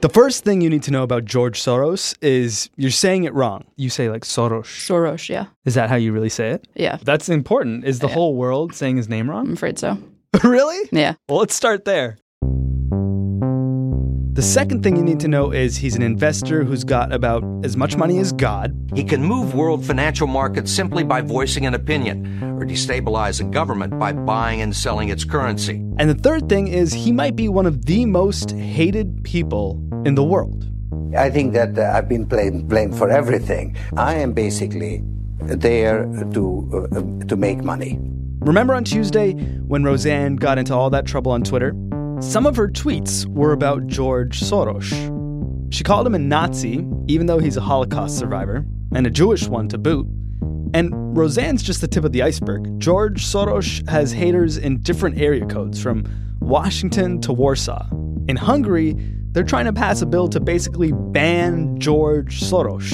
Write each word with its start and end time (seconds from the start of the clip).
The 0.00 0.08
first 0.08 0.44
thing 0.44 0.62
you 0.62 0.70
need 0.70 0.82
to 0.84 0.90
know 0.90 1.02
about 1.02 1.26
George 1.26 1.60
Soros 1.60 2.16
is 2.22 2.70
you're 2.76 2.90
saying 2.90 3.24
it 3.24 3.34
wrong. 3.34 3.64
You 3.76 3.90
say 3.90 4.08
like 4.08 4.22
Soros. 4.24 4.64
Soros, 4.64 5.28
yeah. 5.28 5.46
Is 5.66 5.74
that 5.74 5.90
how 5.90 5.96
you 5.96 6.12
really 6.12 6.30
say 6.30 6.50
it? 6.52 6.66
Yeah. 6.74 6.96
That's 7.02 7.28
important. 7.28 7.84
Is 7.84 7.98
the 7.98 8.08
Yeah. 8.08 8.14
whole 8.14 8.34
world 8.34 8.74
saying 8.74 8.96
his 8.96 9.10
name 9.10 9.28
wrong? 9.28 9.46
I'm 9.48 9.52
afraid 9.52 9.78
so. 9.78 9.98
really? 10.44 10.88
Yeah. 10.90 11.14
Well, 11.28 11.38
let's 11.40 11.54
start 11.54 11.84
there. 11.84 12.16
The 14.32 14.42
second 14.42 14.84
thing 14.84 14.96
you 14.96 15.02
need 15.02 15.18
to 15.20 15.28
know 15.28 15.50
is 15.50 15.76
he's 15.76 15.96
an 15.96 16.02
investor 16.02 16.62
who's 16.62 16.84
got 16.84 17.12
about 17.12 17.42
as 17.64 17.76
much 17.76 17.96
money 17.96 18.18
as 18.18 18.32
God. 18.32 18.72
He 18.94 19.02
can 19.02 19.24
move 19.24 19.54
world 19.54 19.84
financial 19.84 20.28
markets 20.28 20.70
simply 20.70 21.02
by 21.02 21.20
voicing 21.20 21.66
an 21.66 21.74
opinion, 21.74 22.40
or 22.40 22.64
destabilize 22.64 23.40
a 23.40 23.44
government 23.44 23.98
by 23.98 24.12
buying 24.12 24.60
and 24.60 24.74
selling 24.74 25.08
its 25.08 25.24
currency. 25.24 25.82
And 25.98 26.08
the 26.08 26.14
third 26.14 26.48
thing 26.48 26.68
is 26.68 26.92
he 26.92 27.10
might 27.10 27.34
be 27.34 27.48
one 27.48 27.66
of 27.66 27.86
the 27.86 28.06
most 28.06 28.52
hated 28.52 29.24
people 29.24 29.82
in 30.06 30.14
the 30.14 30.22
world. 30.22 30.64
I 31.18 31.28
think 31.28 31.52
that 31.54 31.76
uh, 31.76 31.90
I've 31.92 32.08
been 32.08 32.24
blamed, 32.24 32.68
blamed 32.68 32.96
for 32.96 33.10
everything. 33.10 33.76
I 33.96 34.14
am 34.14 34.32
basically 34.32 35.02
there 35.40 36.04
to 36.34 36.88
uh, 36.92 37.26
to 37.26 37.36
make 37.36 37.64
money. 37.64 37.98
Remember 38.38 38.74
on 38.74 38.84
Tuesday 38.84 39.32
when 39.32 39.82
Roseanne 39.82 40.36
got 40.36 40.56
into 40.56 40.72
all 40.72 40.88
that 40.90 41.04
trouble 41.04 41.32
on 41.32 41.42
Twitter? 41.42 41.74
Some 42.20 42.44
of 42.44 42.54
her 42.56 42.68
tweets 42.68 43.24
were 43.26 43.52
about 43.52 43.86
George 43.86 44.40
Soros. 44.40 44.90
She 45.72 45.82
called 45.82 46.06
him 46.06 46.14
a 46.14 46.18
Nazi, 46.18 46.86
even 47.08 47.26
though 47.26 47.38
he's 47.38 47.56
a 47.56 47.62
Holocaust 47.62 48.18
survivor, 48.18 48.64
and 48.94 49.06
a 49.06 49.10
Jewish 49.10 49.48
one 49.48 49.68
to 49.68 49.78
boot. 49.78 50.06
And 50.74 51.16
Roseanne's 51.16 51.62
just 51.62 51.80
the 51.80 51.88
tip 51.88 52.04
of 52.04 52.12
the 52.12 52.22
iceberg. 52.22 52.78
George 52.78 53.24
Soros 53.24 53.88
has 53.88 54.12
haters 54.12 54.58
in 54.58 54.82
different 54.82 55.18
area 55.18 55.46
codes, 55.46 55.82
from 55.82 56.04
Washington 56.40 57.22
to 57.22 57.32
Warsaw. 57.32 57.86
In 58.28 58.36
Hungary, 58.36 58.96
they're 59.32 59.42
trying 59.42 59.64
to 59.64 59.72
pass 59.72 60.02
a 60.02 60.06
bill 60.06 60.28
to 60.28 60.40
basically 60.40 60.92
ban 60.92 61.78
George 61.80 62.42
Soros. 62.42 62.90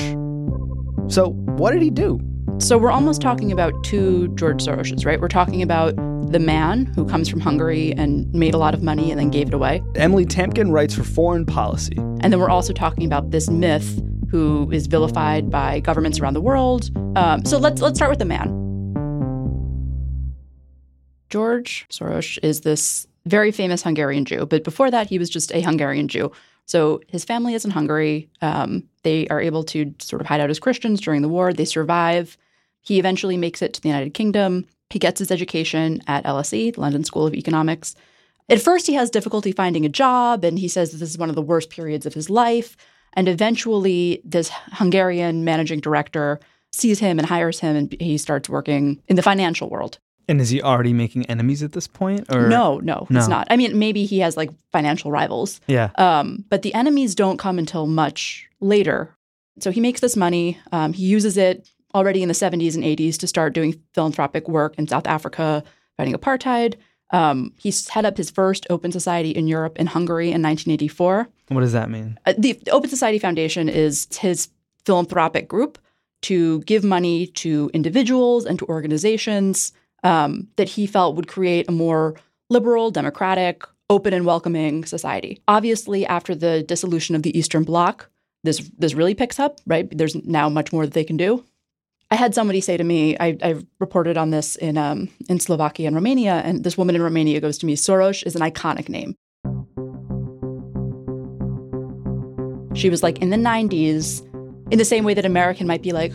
So, 1.11 1.31
what 1.31 1.73
did 1.73 1.83
he 1.83 1.91
do? 1.91 2.21
So 2.59 2.79
we're 2.79 2.93
almost 2.93 3.21
talking 3.21 3.53
about 3.53 3.73
two 3.85 4.29
George 4.37 4.65
Soroses, 4.65 5.05
right? 5.05 5.21
We're 5.21 5.29
talking 5.29 5.63
about 5.63 5.95
the 6.31 6.39
man 6.39 6.87
who 6.87 7.07
comes 7.07 7.29
from 7.29 7.41
Hungary 7.41 7.93
and 7.97 8.33
made 8.35 8.55
a 8.55 8.59
lot 8.59 8.75
of 8.75 8.83
money 8.83 9.11
and 9.11 9.21
then 9.21 9.31
gave 9.31 9.49
it 9.49 9.55
away. 9.55 9.83
Emily 9.95 10.25
Tamkin 10.25 10.73
writes 10.73 10.95
for 10.95 11.05
Foreign 11.05 11.47
Policy. 11.47 11.97
And 11.97 12.33
then 12.33 12.41
we're 12.41 12.51
also 12.51 12.73
talking 12.73 13.05
about 13.05 13.31
this 13.31 13.49
myth 13.49 14.03
who 14.31 14.71
is 14.73 14.87
vilified 14.87 15.51
by 15.51 15.81
governments 15.81 16.19
around 16.19 16.35
the 16.35 16.41
world. 16.41 16.91
Um, 17.17 17.45
so 17.45 17.59
let's 17.59 17.81
let's 17.81 17.99
start 17.99 18.11
with 18.11 18.19
the 18.19 18.25
man. 18.25 18.65
George 21.31 21.87
Soros 21.91 22.39
is 22.43 22.63
this 22.63 23.07
very 23.25 23.51
famous 23.51 23.83
Hungarian 23.83 24.25
Jew, 24.25 24.47
but 24.47 24.65
before 24.65 24.91
that, 24.91 25.09
he 25.09 25.19
was 25.19 25.31
just 25.31 25.53
a 25.53 25.61
Hungarian 25.61 26.09
Jew. 26.09 26.33
So 26.67 27.01
his 27.09 27.25
family 27.25 27.55
is 27.55 27.65
in 27.65 27.71
Hungary. 27.71 28.29
Um, 28.43 28.85
they 29.03 29.29
are 29.29 29.41
able 29.41 29.63
to 29.65 29.95
sort 30.01 30.21
of 30.21 30.27
hide 30.27 30.41
out 30.41 30.51
as 30.51 30.59
Christians 30.59 31.01
during 31.01 31.23
the 31.23 31.29
war. 31.29 31.53
They 31.53 31.65
survive. 31.65 32.37
He 32.81 32.99
eventually 32.99 33.37
makes 33.37 33.63
it 33.63 33.73
to 33.75 33.81
the 33.81 33.89
United 33.89 34.15
Kingdom. 34.15 34.67
He 34.91 34.99
gets 34.99 35.19
his 35.19 35.31
education 35.31 36.03
at 36.07 36.25
LSE, 36.25 36.75
the 36.75 36.81
London 36.81 37.05
School 37.05 37.27
of 37.27 37.35
Economics. 37.35 37.95
At 38.49 38.61
first, 38.61 38.87
he 38.87 38.95
has 38.95 39.11
difficulty 39.11 39.51
finding 39.53 39.85
a 39.85 39.89
job, 39.89 40.45
and 40.45 40.59
he 40.59 40.69
says 40.69 40.93
that 40.93 40.99
this 40.99 41.11
is 41.11 41.19
one 41.19 41.29
of 41.29 41.35
the 41.35 41.43
worst 41.43 41.71
periods 41.71 42.07
of 42.07 42.15
his 42.15 42.31
life. 42.31 42.77
And 43.15 43.29
eventually, 43.29 44.21
this 44.25 44.51
Hungarian 44.73 45.45
managing 45.45 45.81
director 45.81 46.39
sees 46.71 47.01
him 47.01 47.19
and 47.19 47.27
hires 47.27 47.59
him, 47.61 47.75
and 47.75 47.97
he 48.01 48.19
starts 48.19 48.49
working 48.49 49.03
in 49.09 49.17
the 49.17 49.23
financial 49.23 49.69
world. 49.69 49.99
And 50.29 50.41
is 50.41 50.51
he 50.51 50.61
already 50.63 50.93
making 50.93 51.27
enemies 51.27 51.63
at 51.63 51.73
this 51.73 51.87
point? 51.89 52.27
Or 52.33 52.49
No, 52.49 52.79
no, 52.79 53.07
No. 53.11 53.19
it's 53.19 53.29
not. 53.29 53.47
I 53.51 53.57
mean, 53.57 53.79
maybe 53.79 54.05
he 54.05 54.21
has 54.21 54.37
like 54.37 54.51
financial 54.71 55.11
rivals, 55.11 55.61
Yeah. 55.67 55.91
um, 55.97 56.45
but 56.49 56.63
the 56.63 56.75
enemies 56.75 57.15
don't 57.15 57.39
come 57.39 57.59
until 57.59 57.87
much 57.87 58.47
later. 58.61 59.17
So 59.61 59.71
he 59.71 59.81
makes 59.81 60.01
this 60.01 60.17
money. 60.17 60.59
Um, 60.73 60.93
he 60.93 61.05
uses 61.07 61.37
it 61.37 61.69
already 61.97 62.23
in 62.23 62.29
the 62.29 62.35
70s 62.35 62.75
and 62.75 62.85
80s 62.85 63.17
to 63.19 63.27
start 63.27 63.55
doing 63.55 63.83
philanthropic 63.95 64.49
work 64.49 64.75
in 64.77 64.87
South 64.87 65.07
Africa, 65.07 65.65
fighting 65.97 66.15
apartheid. 66.15 66.75
Um, 67.11 67.53
he 67.59 67.71
set 67.71 68.05
up 68.05 68.17
his 68.17 68.31
first 68.31 68.67
open 68.69 68.93
society 68.93 69.31
in 69.31 69.49
Europe 69.49 69.79
in 69.79 69.87
Hungary 69.87 70.27
in 70.27 70.43
1984. 70.43 71.29
What 71.49 71.61
does 71.61 71.73
that 71.73 71.89
mean? 71.89 72.19
Uh, 72.27 72.35
the 72.37 72.61
Open 72.71 72.91
Society 72.91 73.19
Foundation 73.19 73.69
is 73.69 74.07
his 74.19 74.49
philanthropic 74.85 75.49
group 75.49 75.79
to 76.23 76.61
give 76.63 76.85
money 76.85 77.29
to 77.29 77.71
individuals 77.73 78.45
and 78.45 78.59
to 78.59 78.67
organizations 78.67 79.73
um, 80.03 80.49
that 80.57 80.69
he 80.69 80.87
felt 80.87 81.17
would 81.17 81.29
create 81.29 81.69
a 81.69 81.73
more 81.73 82.15
liberal, 82.51 82.91
democratic, 82.91 83.65
open 83.89 84.13
and 84.13 84.27
welcoming 84.27 84.85
society. 84.85 85.41
Obviously, 85.49 86.05
after 86.07 86.35
the 86.35 86.63
dissolution 86.65 87.15
of 87.15 87.23
the 87.23 87.37
Eastern 87.39 87.63
Bloc, 87.63 88.11
this 88.43 88.59
this 88.79 88.95
really 88.95 89.15
picks 89.15 89.39
up. 89.39 89.61
Right, 89.67 89.89
there's 89.97 90.15
now 90.25 90.49
much 90.49 90.73
more 90.73 90.85
that 90.85 90.95
they 90.95 91.05
can 91.05 91.17
do. 91.17 91.45
I 92.11 92.15
had 92.17 92.35
somebody 92.35 92.61
say 92.61 92.77
to 92.77 92.85
me, 92.85 93.17
I, 93.19 93.37
I 93.43 93.57
reported 93.81 94.17
on 94.17 94.31
this 94.31 94.55
in 94.57 94.79
um, 94.79 95.09
in 95.29 95.41
Slovakia 95.41 95.89
and 95.89 95.97
Romania, 95.97 96.41
and 96.45 96.63
this 96.63 96.79
woman 96.79 96.95
in 96.95 97.03
Romania 97.03 97.41
goes 97.41 97.59
to 97.59 97.67
me, 97.67 97.75
Soros 97.75 98.25
is 98.25 98.37
an 98.37 98.43
iconic 98.43 98.89
name. 98.89 99.17
She 102.77 102.91
was 102.91 103.03
like, 103.03 103.19
in 103.21 103.31
the 103.31 103.37
90s, 103.39 104.21
in 104.71 104.79
the 104.79 104.85
same 104.85 105.03
way 105.03 105.15
that 105.15 105.25
American 105.25 105.67
might 105.67 105.83
be 105.83 105.93
like, 105.93 106.13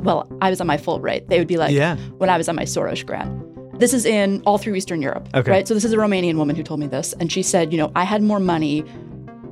well, 0.00 0.30
I 0.42 0.50
was 0.50 0.60
on 0.60 0.66
my 0.66 0.76
Fulbright. 0.76 1.28
They 1.28 1.38
would 1.38 1.48
be 1.48 1.56
like, 1.56 1.72
Yeah. 1.72 1.96
when 2.18 2.28
I 2.28 2.36
was 2.36 2.48
on 2.50 2.54
my 2.54 2.64
Soros 2.64 3.04
grant. 3.04 3.32
This 3.80 3.94
is 3.94 4.04
in 4.04 4.42
all 4.42 4.58
through 4.58 4.74
Eastern 4.74 5.00
Europe, 5.00 5.26
Okay. 5.34 5.50
right? 5.50 5.66
So 5.66 5.72
this 5.72 5.84
is 5.84 5.92
a 5.94 5.96
Romanian 5.96 6.36
woman 6.36 6.54
who 6.54 6.62
told 6.62 6.80
me 6.80 6.86
this, 6.86 7.14
and 7.14 7.32
she 7.32 7.42
said, 7.42 7.72
you 7.72 7.78
know, 7.78 7.90
I 7.96 8.04
had 8.04 8.22
more 8.22 8.38
money 8.40 8.84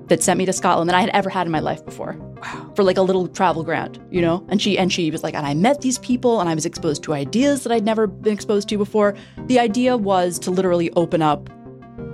that 0.09 0.23
sent 0.23 0.37
me 0.39 0.45
to 0.45 0.53
Scotland 0.53 0.89
than 0.91 0.95
I 0.95 1.01
had 1.01 1.11
ever 1.11 1.31
had 1.31 1.47
in 1.47 1.51
my 1.51 1.61
life 1.61 1.83
before. 1.85 2.15
Wow. 2.43 2.73
For 2.75 2.83
like 2.83 2.97
a 2.97 3.03
little 3.03 3.29
travel 3.29 3.63
grant, 3.63 3.99
you 4.11 4.23
know? 4.23 4.47
And 4.49 4.63
she 4.63 4.79
and 4.79 4.93
she 4.93 5.11
was 5.11 5.23
like, 5.23 5.35
and 5.35 5.47
I 5.47 5.55
met 5.55 5.83
these 5.83 5.99
people 5.99 6.41
and 6.41 6.49
I 6.49 6.55
was 6.55 6.65
exposed 6.65 7.03
to 7.05 7.13
ideas 7.13 7.65
that 7.65 7.73
I'd 7.73 7.85
never 7.85 8.07
been 8.07 8.33
exposed 8.33 8.69
to 8.71 8.79
before. 8.79 9.15
The 9.47 9.59
idea 9.59 9.97
was 9.97 10.39
to 10.41 10.51
literally 10.51 10.91
open 10.93 11.21
up 11.21 11.51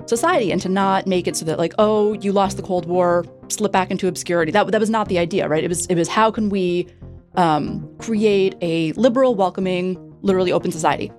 society 0.07 0.51
and 0.53 0.61
to 0.63 0.69
not 0.69 1.07
make 1.07 1.27
it 1.27 1.37
so 1.37 1.45
that 1.45 1.59
like, 1.59 1.75
oh, 1.79 2.15
you 2.15 2.33
lost 2.33 2.57
the 2.57 2.63
Cold 2.63 2.87
War, 2.87 3.25
slip 3.49 3.73
back 3.73 3.91
into 3.91 4.09
obscurity. 4.09 4.53
That 4.53 4.67
that 4.73 4.81
was 4.81 4.91
not 4.91 5.09
the 5.09 5.19
idea, 5.19 5.49
right? 5.49 5.63
It 5.63 5.69
was 5.69 5.87
it 5.87 5.95
was 5.95 6.09
how 6.09 6.31
can 6.31 6.49
we 6.49 6.89
um, 7.37 7.89
create 7.99 8.57
a 8.63 8.93
liberal, 8.93 9.35
welcoming, 9.35 9.97
literally 10.23 10.53
open 10.53 10.73
society. 10.73 11.13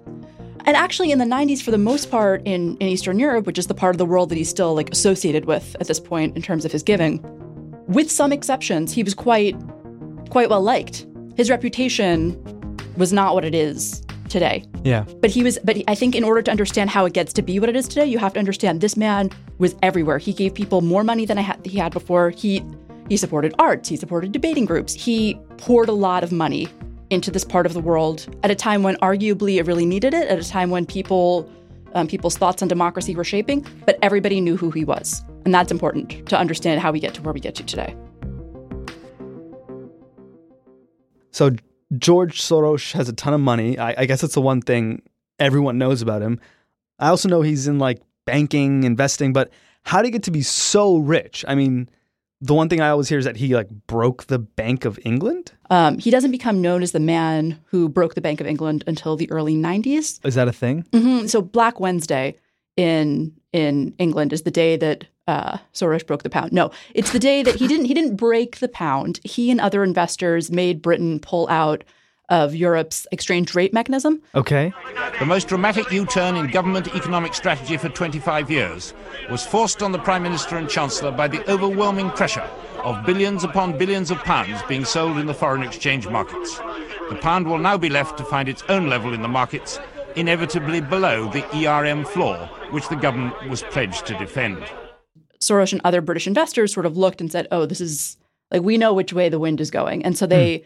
And 0.66 0.76
actually, 0.76 1.12
in 1.12 1.20
the 1.20 1.26
90s, 1.26 1.62
for 1.62 1.72
the 1.72 1.78
most 1.78 2.12
part, 2.12 2.42
in, 2.44 2.76
in 2.78 2.90
Eastern 2.90 3.20
Europe, 3.20 3.46
which 3.46 3.58
is 3.58 3.68
the 3.68 3.74
part 3.74 3.96
of 3.96 4.00
the 4.00 4.06
world 4.06 4.28
that 4.30 4.36
he's 4.36 4.50
still 4.50 4.74
like 4.76 4.90
associated 4.90 5.46
with 5.46 5.78
at 5.80 5.88
this 5.88 6.00
point 6.00 6.36
in 6.36 6.42
terms 6.42 6.66
of 6.66 6.74
his 6.74 6.84
giving, 6.84 7.24
with 7.88 8.12
some 8.12 8.32
exceptions, 8.32 8.94
he 8.94 9.04
was 9.04 9.14
quite 9.14 9.56
quite 10.30 10.50
well 10.50 10.62
liked. 10.62 11.06
His 11.36 11.50
reputation 11.50 12.42
was 12.98 13.14
not 13.14 13.34
what 13.34 13.46
it 13.46 13.56
is 13.56 14.04
today. 14.30 14.66
Yeah. 14.84 15.06
But 15.22 15.30
he 15.30 15.44
was, 15.44 15.58
but 15.64 15.78
I 15.88 15.96
think 15.96 16.16
in 16.16 16.24
order 16.24 16.42
to 16.42 16.52
understand 16.52 16.90
how 16.90 17.06
it 17.06 17.14
gets 17.14 17.32
to 17.34 17.42
be 17.42 17.60
what 17.60 17.70
it 17.70 17.76
is 17.76 17.88
today, 17.88 18.06
you 18.06 18.18
have 18.20 18.34
to 18.34 18.40
understand 18.40 18.82
this 18.82 18.98
man 18.98 19.30
was 19.58 19.76
everywhere. 19.82 20.18
He 20.18 20.34
gave 20.34 20.54
people 20.54 20.82
more 20.82 21.04
money 21.04 21.26
than 21.26 21.38
I 21.38 21.42
had, 21.42 21.66
he 21.66 21.78
had 21.78 21.94
before. 21.94 22.32
He 22.32 22.64
he 23.10 23.16
supported 23.16 23.56
arts. 23.58 23.88
He 23.88 23.96
supported 23.96 24.34
debating 24.34 24.66
groups. 24.66 24.94
He 24.94 25.40
poured 25.58 25.88
a 25.88 25.94
lot 25.94 26.24
of 26.24 26.32
money 26.32 26.68
into 27.10 27.32
this 27.32 27.46
part 27.46 27.66
of 27.66 27.74
the 27.74 27.80
world 27.80 28.28
at 28.44 28.52
a 28.52 28.56
time 28.56 28.84
when 28.84 28.98
arguably 28.98 29.60
it 29.60 29.66
really 29.66 29.86
needed 29.86 30.14
it. 30.14 30.28
At 30.28 30.40
a 30.40 30.48
time 30.48 30.70
when 30.70 30.86
people 30.86 31.50
um, 31.94 32.08
people's 32.08 32.38
thoughts 32.38 32.62
on 32.62 32.68
democracy 32.68 33.16
were 33.16 33.24
shaping, 33.24 33.66
but 33.86 33.98
everybody 34.02 34.42
knew 34.42 34.58
who 34.58 34.72
he 34.72 34.84
was, 34.84 35.24
and 35.48 35.54
that's 35.54 35.72
important 35.72 36.28
to 36.28 36.38
understand 36.38 36.82
how 36.82 36.92
we 36.92 37.00
get 37.00 37.14
to 37.14 37.22
where 37.22 37.34
we 37.34 37.40
get 37.40 37.56
to 37.56 37.64
today. 37.64 37.96
So 41.32 41.52
George 41.98 42.42
Soros 42.42 42.92
has 42.92 43.08
a 43.08 43.14
ton 43.14 43.34
of 43.34 43.40
money. 43.40 43.80
I, 43.80 43.96
I 44.00 44.06
guess 44.08 44.24
it's 44.26 44.34
the 44.34 44.42
one 44.42 44.62
thing 44.62 45.04
everyone 45.40 45.78
knows 45.78 46.02
about 46.02 46.22
him. 46.22 46.42
I 47.00 47.08
also 47.08 47.30
know 47.30 47.44
he's 47.44 47.66
in 47.66 47.80
like 47.80 48.02
banking, 48.26 48.84
investing, 48.84 49.32
but 49.32 49.50
how 49.84 50.02
did 50.02 50.08
he 50.08 50.12
get 50.12 50.24
to 50.24 50.32
be 50.32 50.42
so 50.42 50.98
rich? 50.98 51.46
I 51.48 51.56
mean, 51.56 51.88
the 52.42 52.54
one 52.54 52.68
thing 52.68 52.82
I 52.82 52.90
always 52.90 53.08
hear 53.08 53.20
is 53.20 53.24
that 53.24 53.38
he 53.38 53.56
like 53.56 53.70
broke 53.88 54.26
the 54.26 54.40
Bank 54.40 54.84
of 54.84 55.00
England. 55.06 55.54
Um, 55.70 55.98
he 55.98 56.12
doesn't 56.12 56.32
become 56.32 56.62
known 56.62 56.84
as 56.84 56.92
the 56.92 57.00
man 57.00 57.58
who 57.68 57.88
broke 57.88 58.16
the 58.16 58.22
Bank 58.22 58.42
of 58.42 58.48
England 58.48 58.84
until 58.86 59.16
the 59.16 59.32
early 59.32 59.56
90s. 59.56 60.20
Is 60.26 60.36
that 60.36 60.50
a 60.50 60.52
thing? 60.52 60.86
hmm 60.92 61.26
So 61.28 61.42
Black 61.42 61.80
Wednesday 61.80 62.36
in 62.76 63.34
in 63.54 63.96
England 63.98 64.34
is 64.34 64.42
the 64.42 64.52
day 64.52 64.76
that 64.76 65.08
uh, 65.28 65.58
Soros 65.74 66.06
broke 66.06 66.24
the 66.24 66.30
pound. 66.30 66.52
No, 66.52 66.72
it's 66.94 67.12
the 67.12 67.20
day 67.20 67.44
that 67.44 67.56
he 67.56 67.68
didn't 67.68 67.86
he 67.86 67.94
didn't 67.94 68.16
break 68.16 68.58
the 68.60 68.68
pound. 68.68 69.20
He 69.24 69.52
and 69.52 69.60
other 69.60 69.84
investors 69.84 70.52
made 70.52 70.82
Britain 70.82 71.20
pull 71.20 71.48
out 71.50 71.84
of 72.30 72.54
Europe's 72.54 73.08
exchange 73.12 73.56
rate 73.56 73.74
mechanism. 73.74 74.22
Okay. 74.36 74.74
The 75.20 75.26
most 75.26 75.48
dramatic 75.48 75.90
U 75.92 76.06
turn 76.06 76.36
in 76.36 76.52
government 76.52 76.94
economic 76.94 77.34
strategy 77.34 77.78
for 77.78 77.90
25 77.90 78.52
years 78.52 78.94
was 79.30 79.46
forced 79.46 79.82
on 79.82 79.92
the 79.94 80.00
Prime 80.00 80.24
Minister 80.24 80.58
and 80.58 80.70
Chancellor 80.70 81.12
by 81.12 81.28
the 81.28 81.50
overwhelming 81.50 82.10
pressure 82.12 82.48
of 82.84 83.06
billions 83.06 83.44
upon 83.44 83.78
billions 83.78 84.12
of 84.12 84.18
pounds 84.20 84.62
being 84.68 84.86
sold 84.86 85.18
in 85.18 85.26
the 85.26 85.34
foreign 85.34 85.64
exchange 85.64 86.08
markets. 86.08 86.58
The 87.10 87.18
pound 87.22 87.48
will 87.48 87.58
now 87.58 87.78
be 87.78 87.90
left 87.90 88.18
to 88.18 88.26
find 88.26 88.50
its 88.50 88.64
own 88.68 88.90
level 88.90 89.14
in 89.14 89.22
the 89.22 89.28
markets, 89.28 89.80
inevitably 90.16 90.82
below 90.82 91.32
the 91.32 91.46
ERM 91.66 92.04
floor, 92.04 92.38
which 92.72 92.90
the 92.90 92.96
government 92.96 93.50
was 93.50 93.64
pledged 93.64 94.06
to 94.08 94.18
defend. 94.18 94.64
Soros 95.40 95.72
and 95.72 95.82
other 95.84 96.02
British 96.02 96.28
investors 96.28 96.74
sort 96.74 96.86
of 96.86 96.98
looked 96.98 97.22
and 97.22 97.32
said, 97.32 97.48
"Oh, 97.52 97.66
this 97.66 97.82
is 97.82 98.18
like 98.52 98.62
we 98.62 98.78
know 98.78 98.94
which 98.94 99.14
way 99.14 99.30
the 99.30 99.40
wind 99.40 99.62
is 99.62 99.72
going," 99.72 100.04
and 100.04 100.18
so 100.18 100.26
hmm. 100.26 100.30
they 100.30 100.66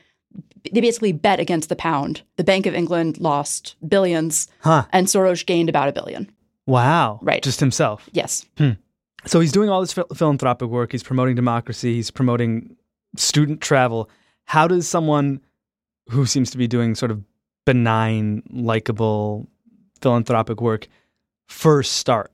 they 0.71 0.81
basically 0.81 1.11
bet 1.11 1.39
against 1.39 1.69
the 1.69 1.75
pound. 1.75 2.21
The 2.37 2.43
Bank 2.43 2.65
of 2.65 2.75
England 2.75 3.19
lost 3.19 3.75
billions, 3.87 4.47
Huh. 4.59 4.85
and 4.91 5.07
Soros 5.07 5.45
gained 5.45 5.69
about 5.69 5.89
a 5.89 5.93
billion. 5.93 6.29
Wow. 6.67 7.19
Right. 7.21 7.43
Just 7.43 7.59
himself. 7.59 8.09
Yes. 8.13 8.45
Hmm. 8.57 8.71
So 9.25 9.39
he's 9.39 9.51
doing 9.51 9.69
all 9.69 9.81
this 9.81 9.93
phil- 9.93 10.07
philanthropic 10.15 10.69
work. 10.69 10.91
He's 10.91 11.03
promoting 11.03 11.35
democracy. 11.35 11.95
He's 11.95 12.11
promoting 12.11 12.75
student 13.17 13.61
travel. 13.61 14.09
How 14.45 14.67
does 14.67 14.87
someone 14.87 15.41
who 16.09 16.25
seems 16.25 16.51
to 16.51 16.57
be 16.57 16.67
doing 16.67 16.95
sort 16.95 17.11
of 17.11 17.23
benign, 17.65 18.43
likable 18.49 19.47
philanthropic 20.01 20.61
work 20.61 20.87
first 21.47 21.93
start 21.93 22.31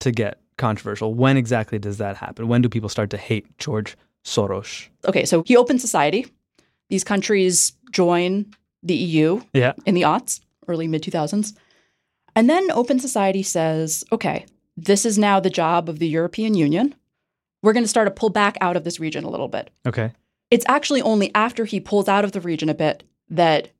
to 0.00 0.12
get 0.12 0.38
controversial? 0.58 1.14
When 1.14 1.36
exactly 1.36 1.78
does 1.78 1.98
that 1.98 2.16
happen? 2.16 2.48
When 2.48 2.60
do 2.62 2.68
people 2.68 2.88
start 2.88 3.10
to 3.10 3.16
hate 3.16 3.56
George 3.58 3.96
Soros? 4.24 4.88
Okay, 5.06 5.24
so 5.24 5.42
he 5.46 5.56
opened 5.56 5.80
society. 5.80 6.26
These 6.90 7.04
countries 7.04 7.72
join 7.90 8.46
the 8.82 8.94
EU 8.94 9.40
Yeah. 9.54 9.72
in 9.86 9.94
the 9.94 10.02
aughts, 10.02 10.40
early 10.68 10.86
mid 10.86 11.02
2000s. 11.02 11.54
And 12.36 12.48
then 12.48 12.70
Open 12.70 13.00
Society 13.00 13.42
says, 13.42 14.04
okay, 14.12 14.46
this 14.76 15.04
is 15.04 15.18
now 15.18 15.40
the 15.40 15.50
job 15.50 15.88
of 15.88 15.98
the 15.98 16.06
European 16.08 16.54
Union. 16.54 16.94
We're 17.62 17.72
going 17.72 17.84
to 17.84 17.88
start 17.88 18.06
to 18.06 18.12
pull 18.12 18.30
back 18.30 18.56
out 18.60 18.76
of 18.76 18.84
this 18.84 19.00
region 19.00 19.24
a 19.24 19.30
little 19.30 19.48
bit. 19.48 19.70
Okay. 19.86 20.12
It's 20.50 20.64
actually 20.68 21.02
only 21.02 21.34
after 21.34 21.64
he 21.64 21.80
pulls 21.80 22.08
out 22.08 22.24
of 22.24 22.32
the 22.32 22.40
region 22.40 22.68
a 22.68 22.74
bit 22.74 23.02
that 23.28 23.70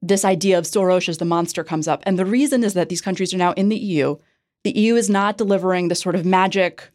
this 0.00 0.24
idea 0.24 0.56
of 0.58 0.64
Soros 0.64 1.08
as 1.08 1.18
the 1.18 1.24
monster 1.24 1.62
comes 1.62 1.86
up. 1.86 2.02
And 2.06 2.18
the 2.18 2.24
reason 2.24 2.64
is 2.64 2.74
that 2.74 2.88
these 2.88 3.00
countries 3.02 3.34
are 3.34 3.38
now 3.38 3.52
in 3.52 3.68
the 3.68 3.76
EU. 3.76 4.16
The 4.68 4.78
EU 4.78 4.96
is 4.96 5.08
not 5.08 5.38
delivering 5.38 5.88
the 5.88 5.94
sort 5.94 6.14
of 6.14 6.26
magic 6.26 6.90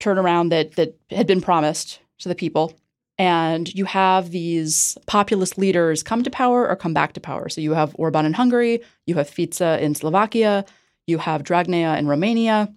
turnaround 0.00 0.48
that 0.48 0.76
that 0.76 0.96
had 1.10 1.26
been 1.26 1.42
promised 1.42 2.00
to 2.20 2.28
the 2.30 2.34
people. 2.34 2.72
And 3.18 3.72
you 3.74 3.84
have 3.84 4.30
these 4.30 4.96
populist 5.06 5.58
leaders 5.58 6.02
come 6.02 6.22
to 6.22 6.30
power 6.30 6.66
or 6.66 6.74
come 6.74 6.94
back 6.94 7.12
to 7.12 7.20
power. 7.20 7.50
So 7.50 7.60
you 7.60 7.74
have 7.74 7.94
Orban 7.98 8.24
in 8.24 8.32
Hungary, 8.32 8.80
you 9.04 9.16
have 9.16 9.28
Fico 9.28 9.76
in 9.76 9.94
Slovakia, 9.94 10.64
you 11.06 11.18
have 11.18 11.42
Dragnea 11.42 11.98
in 11.98 12.06
Romania, 12.06 12.72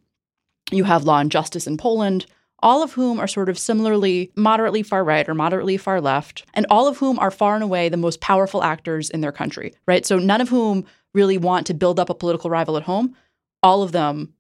you 0.70 0.84
have 0.84 1.06
Law 1.06 1.20
and 1.20 1.32
Justice 1.32 1.66
in 1.66 1.78
Poland, 1.78 2.26
all 2.60 2.84
of 2.84 2.92
whom 2.92 3.22
are 3.22 3.28
sort 3.28 3.48
of 3.48 3.58
similarly 3.58 4.34
moderately 4.36 4.84
far 4.84 5.06
right 5.06 5.30
or 5.30 5.34
moderately 5.34 5.78
far 5.78 6.02
left, 6.02 6.44
and 6.54 6.66
all 6.70 6.90
of 6.90 6.98
whom 6.98 7.18
are 7.20 7.32
far 7.32 7.56
and 7.56 7.64
away 7.64 7.88
the 7.88 7.96
most 7.96 8.20
powerful 8.20 8.64
actors 8.64 9.10
in 9.10 9.22
their 9.22 9.32
country, 9.32 9.74
right? 9.88 10.06
So 10.06 10.20
none 10.20 10.42
of 10.42 10.50
whom 10.50 10.84
really 11.14 11.38
want 11.38 11.68
to 11.68 11.74
build 11.74 12.02
up 12.02 12.10
a 12.10 12.14
political 12.14 12.50
rival 12.50 12.76
at 12.76 12.84
home. 12.84 13.16
All 13.66 13.82
of 13.82 13.94
them 13.94 14.32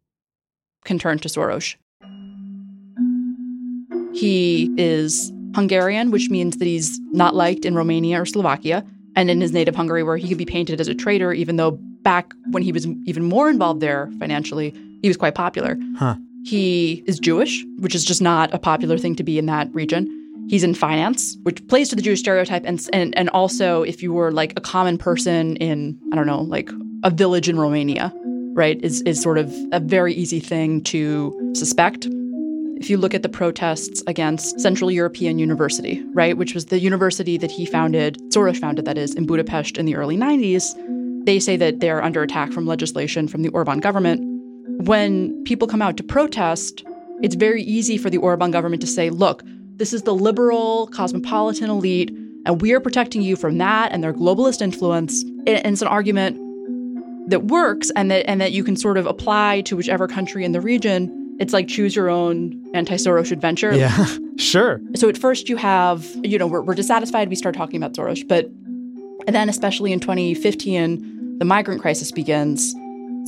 can 0.84 1.00
turn 1.00 1.18
to 1.18 1.28
Soros. 1.28 1.76
He 4.14 4.70
is 4.78 5.34
Hungarian, 5.56 6.12
which 6.12 6.30
means 6.30 6.58
that 6.58 6.66
he's 6.66 7.00
not 7.12 7.34
liked 7.34 7.66
in 7.66 7.74
Romania 7.74 8.22
or 8.22 8.28
Slovakia, 8.28 8.86
and 9.16 9.32
in 9.32 9.42
his 9.42 9.52
native 9.52 9.76
Hungary, 9.76 10.04
where 10.04 10.16
he 10.16 10.30
could 10.30 10.38
be 10.38 10.46
painted 10.46 10.80
as 10.80 10.88
a 10.88 10.94
traitor, 10.94 11.34
even 11.34 11.56
though 11.56 11.72
back 11.72 12.36
when 12.52 12.62
he 12.62 12.72
was 12.72 12.86
even 13.08 13.24
more 13.24 13.50
involved 13.50 13.82
there 13.82 14.12
financially, 14.20 14.76
he 15.02 15.08
was 15.08 15.18
quite 15.18 15.34
popular. 15.34 15.76
Huh. 15.98 16.18
He 16.46 17.04
is 17.08 17.18
Jewish, 17.18 17.66
which 17.80 17.96
is 17.96 18.06
just 18.06 18.22
not 18.22 18.54
a 18.54 18.60
popular 18.60 19.00
thing 19.00 19.16
to 19.16 19.24
be 19.24 19.40
in 19.40 19.48
that 19.48 19.74
region. 19.74 20.08
He's 20.50 20.64
in 20.64 20.76
finance, 20.76 21.36
which 21.42 21.68
plays 21.68 21.90
to 21.90 21.96
the 21.96 22.04
Jewish 22.04 22.20
stereotype, 22.20 22.62
and 22.64 22.80
and 22.94 23.18
and 23.18 23.30
also 23.30 23.82
if 23.82 24.04
you 24.04 24.14
were 24.14 24.32
like 24.32 24.54
a 24.56 24.62
common 24.62 25.00
person 25.00 25.56
in 25.56 25.98
I 26.14 26.16
don't 26.16 26.28
know 26.28 26.44
like 26.44 26.70
a 27.04 27.10
village 27.10 27.50
in 27.50 27.60
Romania, 27.60 28.14
right, 28.56 28.82
is 28.82 29.02
is 29.02 29.22
sort 29.22 29.38
of 29.38 29.54
a 29.72 29.80
very 29.80 30.14
easy 30.14 30.40
thing 30.40 30.82
to 30.86 31.52
suspect. 31.54 32.08
If 32.78 32.90
you 32.90 32.98
look 32.98 33.14
at 33.14 33.22
the 33.22 33.30
protests 33.30 34.02
against 34.08 34.60
Central 34.60 34.90
European 34.92 35.40
University, 35.40 36.04
right, 36.14 36.38
which 36.38 36.54
was 36.54 36.66
the 36.66 36.80
university 36.80 37.38
that 37.38 37.52
he 37.52 37.66
founded, 37.66 38.18
Soros 38.34 38.58
founded, 38.58 38.86
that 38.86 38.98
is, 38.98 39.14
in 39.14 39.26
Budapest 39.26 39.78
in 39.78 39.86
the 39.86 39.96
early 39.96 40.18
90s, 40.18 40.74
they 41.26 41.40
say 41.40 41.58
that 41.58 41.80
they're 41.80 42.04
under 42.04 42.22
attack 42.22 42.52
from 42.52 42.66
legislation 42.66 43.28
from 43.28 43.44
the 43.44 43.50
Orban 43.50 43.80
government. 43.80 44.22
When 44.86 45.44
people 45.44 45.68
come 45.68 45.82
out 45.82 45.96
to 45.98 46.04
protest, 46.04 46.84
it's 47.22 47.36
very 47.36 47.64
easy 47.64 47.98
for 47.98 48.10
the 48.10 48.18
Orban 48.18 48.52
government 48.52 48.82
to 48.82 48.88
say, 48.88 49.10
look, 49.10 49.44
this 49.78 49.94
is 49.94 50.04
the 50.04 50.14
liberal, 50.14 50.88
cosmopolitan 50.88 51.70
elite, 51.70 52.12
and 52.46 52.62
we 52.62 52.74
are 52.74 52.80
protecting 52.80 53.22
you 53.22 53.36
from 53.36 53.58
that 53.58 53.92
and 53.92 54.04
their 54.04 54.14
globalist 54.14 54.62
influence. 54.62 55.24
And 55.24 55.48
it's 55.48 55.82
an 55.82 55.88
argument 55.88 56.40
that 57.28 57.46
works 57.46 57.92
and 57.96 58.12
that 58.12 58.30
and 58.30 58.40
that 58.42 58.52
you 58.52 58.64
can 58.64 58.76
sort 58.76 58.98
of 58.98 59.06
apply 59.06 59.62
to 59.62 59.76
whichever 59.76 60.08
country 60.08 60.44
in 60.44 60.52
the 60.52 60.62
region. 60.62 61.36
It's 61.40 61.52
like 61.52 61.68
choose 61.68 61.96
your 61.96 62.10
own 62.10 62.64
anti-Soros 62.74 63.32
adventure. 63.32 63.74
Yeah. 63.76 64.06
sure. 64.38 64.80
So 64.96 65.10
at 65.10 65.18
first 65.18 65.50
you 65.50 65.58
have, 65.58 66.06
you 66.24 66.38
know, 66.38 66.48
we're, 66.48 66.62
we're 66.62 66.76
dissatisfied. 66.76 67.28
We 67.30 67.36
start 67.36 67.56
talking 67.56 67.76
about 67.82 67.94
Soros, 67.94 68.26
but 68.26 68.46
and 69.28 69.36
then 69.36 69.50
especially 69.50 69.92
in 69.92 70.00
2015, 70.00 71.40
the 71.40 71.46
migrant 71.46 71.82
crisis 71.82 72.12
begins. 72.12 72.74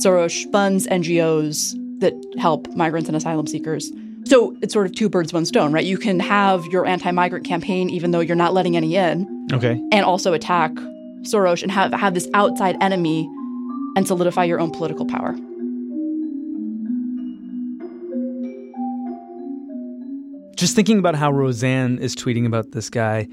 Soros 0.02 0.50
funds 0.52 0.86
NGOs 0.86 1.74
that 2.00 2.14
help 2.38 2.68
migrants 2.74 3.08
and 3.08 3.16
asylum 3.16 3.46
seekers. 3.46 3.90
So 4.24 4.56
it's 4.62 4.72
sort 4.72 4.86
of 4.86 4.94
two 4.94 5.08
birds, 5.08 5.32
one 5.32 5.44
stone, 5.44 5.72
right? 5.72 5.84
You 5.84 5.98
can 5.98 6.20
have 6.20 6.64
your 6.66 6.86
anti-migrant 6.86 7.46
campaign 7.46 7.90
even 7.90 8.10
though 8.12 8.20
you're 8.20 8.36
not 8.36 8.54
letting 8.54 8.76
any 8.76 8.94
in, 8.94 9.48
Okay. 9.52 9.82
and 9.90 10.04
also 10.04 10.32
attack 10.34 10.72
Soros 11.22 11.62
and 11.62 11.72
have 11.72 11.92
have 11.92 12.14
this 12.14 12.28
outside 12.34 12.76
enemy 12.80 13.28
and 13.98 14.06
solidify 14.06 14.44
your 14.44 14.60
own 14.60 14.70
political 14.70 15.04
power. 15.04 15.32
Just 20.54 20.76
thinking 20.76 21.00
about 21.00 21.16
how 21.16 21.32
Roseanne 21.32 21.98
is 21.98 22.14
tweeting 22.14 22.46
about 22.46 22.70
this 22.70 22.90
guy, 22.90 23.26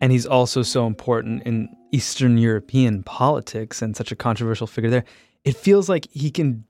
and 0.00 0.10
he's 0.10 0.24
also 0.24 0.62
so 0.62 0.86
important 0.86 1.42
in 1.42 1.68
Eastern 1.92 2.38
European 2.38 3.02
politics 3.02 3.82
and 3.82 3.94
such 3.94 4.10
a 4.10 4.16
controversial 4.16 4.66
figure 4.66 4.88
there, 4.88 5.04
it 5.44 5.54
feels 5.54 5.86
like 5.86 6.08
he 6.10 6.30
can 6.30 6.64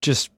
just 0.00 0.30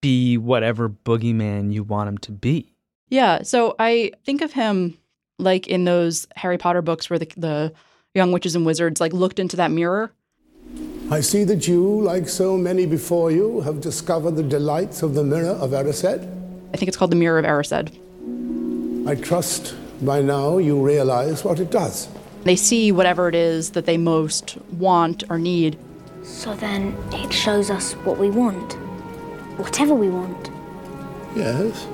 be 0.00 0.38
whatever 0.38 0.88
boogeyman 0.88 1.74
you 1.74 1.82
want 1.82 2.08
him 2.08 2.16
to 2.18 2.32
be. 2.32 2.74
Yeah, 3.10 3.42
so 3.42 3.76
I 3.78 4.12
think 4.24 4.40
of 4.40 4.52
him 4.52 4.96
like 5.38 5.66
in 5.66 5.84
those 5.84 6.26
Harry 6.36 6.56
Potter 6.56 6.80
books 6.80 7.10
where 7.10 7.18
the, 7.18 7.28
the 7.36 7.74
young 8.14 8.32
witches 8.32 8.56
and 8.56 8.64
wizards 8.64 8.98
like 8.98 9.12
looked 9.12 9.38
into 9.38 9.56
that 9.56 9.70
mirror. 9.70 10.10
I 11.10 11.20
see 11.20 11.44
that 11.44 11.68
you, 11.68 12.00
like 12.00 12.28
so 12.28 12.56
many 12.56 12.86
before 12.86 13.30
you, 13.30 13.60
have 13.60 13.80
discovered 13.80 14.32
the 14.32 14.42
delights 14.42 15.02
of 15.02 15.14
the 15.14 15.22
mirror 15.22 15.50
of 15.50 15.70
Erised. 15.70 16.22
I 16.72 16.76
think 16.76 16.88
it's 16.88 16.96
called 16.96 17.12
the 17.12 17.16
Mirror 17.16 17.40
of 17.40 17.44
Erised. 17.44 17.90
I 19.06 19.14
trust 19.16 19.74
by 20.02 20.22
now 20.22 20.58
you 20.58 20.82
realize 20.82 21.44
what 21.44 21.60
it 21.60 21.70
does. 21.70 22.08
They 22.44 22.56
see 22.56 22.92
whatever 22.92 23.28
it 23.28 23.34
is 23.34 23.70
that 23.70 23.84
they 23.84 23.98
most 23.98 24.56
want 24.72 25.24
or 25.28 25.38
need. 25.38 25.78
So 26.22 26.54
then 26.54 26.96
it 27.12 27.32
shows 27.32 27.70
us 27.70 27.92
what 28.04 28.18
we 28.18 28.30
want. 28.30 28.72
Whatever 29.58 29.94
we 29.94 30.08
want. 30.08 30.50
Yes? 31.36 31.86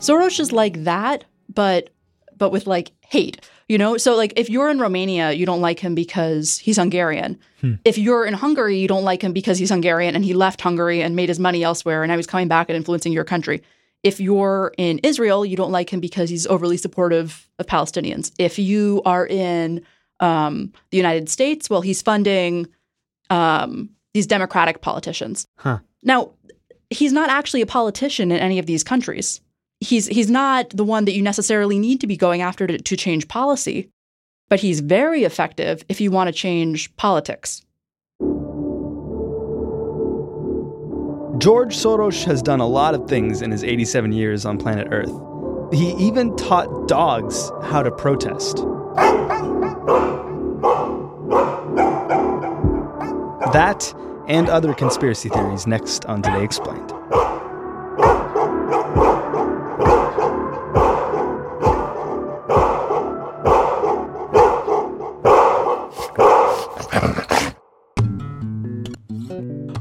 Soros 0.00 0.38
is 0.38 0.52
like 0.52 0.84
that, 0.84 1.24
but 1.52 1.90
but 2.36 2.50
with 2.50 2.66
like 2.66 2.92
hate. 3.10 3.48
You 3.68 3.78
know, 3.78 3.96
so 3.98 4.16
like 4.16 4.32
if 4.36 4.50
you're 4.50 4.70
in 4.70 4.80
Romania, 4.80 5.32
you 5.32 5.46
don't 5.46 5.60
like 5.60 5.78
him 5.78 5.94
because 5.94 6.58
he's 6.58 6.76
Hungarian. 6.76 7.38
If 7.84 7.98
you're 7.98 8.24
in 8.24 8.34
Hungary, 8.34 8.78
you 8.78 8.88
don't 8.88 9.04
like 9.04 9.22
him 9.22 9.32
because 9.32 9.58
he's 9.58 9.70
Hungarian 9.70 10.16
and 10.16 10.24
he 10.24 10.34
left 10.34 10.60
Hungary 10.60 11.02
and 11.02 11.14
made 11.14 11.28
his 11.28 11.38
money 11.38 11.62
elsewhere 11.62 12.02
and 12.02 12.10
now 12.10 12.16
he's 12.16 12.26
coming 12.26 12.48
back 12.48 12.68
and 12.68 12.76
influencing 12.76 13.12
your 13.12 13.24
country. 13.24 13.62
If 14.02 14.18
you're 14.18 14.72
in 14.78 14.98
Israel, 15.00 15.44
you 15.44 15.56
don't 15.56 15.70
like 15.70 15.92
him 15.92 16.00
because 16.00 16.30
he's 16.30 16.46
overly 16.46 16.78
supportive 16.78 17.48
of 17.58 17.66
Palestinians. 17.66 18.32
If 18.38 18.58
you 18.58 19.02
are 19.04 19.26
in 19.26 19.84
um, 20.20 20.72
the 20.90 20.96
United 20.96 21.28
States, 21.28 21.68
well, 21.68 21.82
he's 21.82 22.00
funding 22.02 22.66
um, 23.28 23.90
these 24.14 24.26
Democratic 24.26 24.80
politicians. 24.80 25.46
Huh. 25.56 25.78
Now, 26.02 26.32
he's 26.88 27.12
not 27.12 27.30
actually 27.30 27.60
a 27.60 27.66
politician 27.66 28.32
in 28.32 28.38
any 28.38 28.58
of 28.58 28.66
these 28.66 28.82
countries. 28.82 29.40
He's 29.80 30.06
he's 30.06 30.30
not 30.30 30.70
the 30.70 30.84
one 30.84 31.06
that 31.06 31.12
you 31.12 31.22
necessarily 31.22 31.78
need 31.78 32.00
to 32.02 32.06
be 32.06 32.16
going 32.16 32.42
after 32.42 32.66
to, 32.66 32.78
to 32.78 32.96
change 32.96 33.28
policy, 33.28 33.88
but 34.50 34.60
he's 34.60 34.80
very 34.80 35.24
effective 35.24 35.84
if 35.88 36.00
you 36.00 36.10
want 36.10 36.28
to 36.28 36.32
change 36.32 36.94
politics. 36.96 37.62
George 41.38 41.74
Soros 41.74 42.24
has 42.24 42.42
done 42.42 42.60
a 42.60 42.66
lot 42.66 42.94
of 42.94 43.08
things 43.08 43.40
in 43.40 43.50
his 43.50 43.64
87 43.64 44.12
years 44.12 44.44
on 44.44 44.58
planet 44.58 44.88
Earth. 44.90 45.10
He 45.72 45.92
even 45.94 46.36
taught 46.36 46.86
dogs 46.86 47.50
how 47.62 47.82
to 47.82 47.90
protest. 47.90 48.58
That 53.54 53.94
and 54.28 54.50
other 54.50 54.74
conspiracy 54.74 55.30
theories 55.30 55.66
next 55.66 56.04
on 56.04 56.20
Today 56.20 56.44
Explained. 56.44 56.92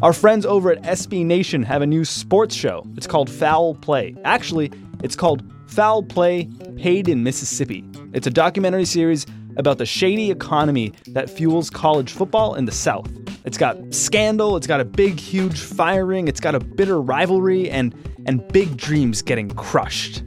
Our 0.02 0.14
friends 0.14 0.46
over 0.46 0.72
at 0.72 0.82
SB 0.84 1.26
Nation 1.26 1.62
have 1.64 1.82
a 1.82 1.86
new 1.86 2.06
sports 2.06 2.56
show. 2.56 2.86
It's 2.96 3.06
called 3.06 3.30
Foul 3.30 3.76
Play. 3.76 4.16
Actually, 4.24 4.72
It's 5.04 5.16
called 5.16 5.44
Foul 5.68 6.04
Play 6.04 6.46
Paid 6.78 7.10
in 7.10 7.22
Mississippi. 7.24 7.84
It's 8.14 8.26
a 8.26 8.30
documentary 8.30 8.86
series 8.86 9.26
about 9.58 9.78
the 9.78 9.86
shady 9.86 10.32
economy 10.32 10.94
that 11.08 11.30
fuels 11.30 11.70
college 11.70 12.14
football 12.14 12.56
in 12.56 12.64
the 12.64 12.72
South. 12.72 13.12
It's 13.44 13.58
got 13.58 13.78
scandal, 13.94 14.56
it's 14.56 14.68
got 14.68 14.80
a 14.80 14.86
big, 14.86 15.20
huge 15.20 15.60
firing, 15.60 16.30
it's 16.30 16.40
got 16.40 16.56
a 16.56 16.60
bitter 16.62 17.02
rivalry, 17.02 17.70
and, 17.70 17.94
and 18.26 18.48
big 18.54 18.78
dreams 18.78 19.22
getting 19.22 19.50
crushed. 19.52 20.24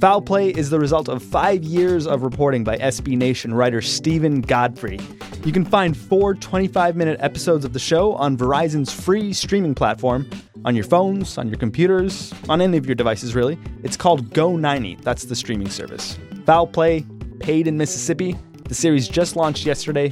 Foul 0.00 0.20
Play 0.20 0.50
is 0.50 0.68
the 0.68 0.78
result 0.78 1.08
of 1.08 1.22
five 1.22 1.64
years 1.64 2.06
of 2.06 2.22
reporting 2.22 2.64
by 2.64 2.76
SB 2.76 3.16
Nation 3.16 3.54
writer 3.54 3.80
Steven 3.80 4.42
Godfrey. 4.42 5.00
You 5.42 5.52
can 5.52 5.64
find 5.64 5.96
four 5.96 6.34
25 6.34 6.96
minute 6.96 7.18
episodes 7.20 7.64
of 7.64 7.72
the 7.72 7.78
show 7.78 8.12
on 8.14 8.36
Verizon's 8.36 8.92
free 8.92 9.32
streaming 9.32 9.74
platform 9.74 10.28
on 10.66 10.74
your 10.74 10.84
phones, 10.84 11.38
on 11.38 11.48
your 11.48 11.56
computers, 11.56 12.34
on 12.46 12.60
any 12.60 12.76
of 12.76 12.84
your 12.84 12.94
devices, 12.94 13.34
really. 13.34 13.58
It's 13.84 13.96
called 13.96 14.28
Go90. 14.34 15.00
That's 15.00 15.24
the 15.24 15.34
streaming 15.34 15.70
service. 15.70 16.18
Foul 16.44 16.66
Play, 16.66 17.06
paid 17.40 17.66
in 17.66 17.78
Mississippi. 17.78 18.36
The 18.68 18.74
series 18.74 19.08
just 19.08 19.34
launched 19.34 19.64
yesterday. 19.64 20.10